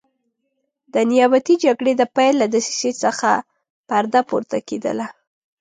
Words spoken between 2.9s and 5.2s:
څخه پرده پورته کېدله.